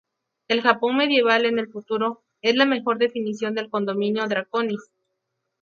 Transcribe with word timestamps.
El 0.47 0.63
Japón 0.63 0.97
medieval 0.97 1.45
en 1.45 1.59
el 1.59 1.67
futuro, 1.67 2.23
es 2.41 2.55
la 2.55 2.65
mejor 2.65 2.97
definición 2.97 3.53
del 3.53 3.69
Condominio 3.69 4.25
Draconis. 4.27 4.89